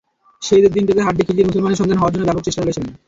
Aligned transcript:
সেই 0.45 0.57
ঈদের 0.59 0.73
দিনটাতে 0.77 1.01
হাড্ডি 1.05 1.23
খিজির 1.27 1.47
মুসলমানের 1.47 1.79
সন্তান 1.79 1.97
হওয়ার 1.99 2.13
জন্য 2.15 2.25
ব্যাপক 2.27 2.43
চেষ্টা 2.45 2.59
চালিয়েছিল। 2.61 2.85